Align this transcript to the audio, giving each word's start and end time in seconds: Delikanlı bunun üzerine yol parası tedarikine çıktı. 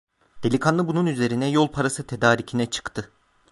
Delikanlı 0.43 0.87
bunun 0.87 1.05
üzerine 1.05 1.49
yol 1.49 1.67
parası 1.71 2.07
tedarikine 2.07 2.69
çıktı. 2.69 3.11